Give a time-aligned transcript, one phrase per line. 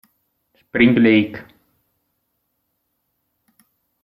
[0.61, 1.37] Spring Lake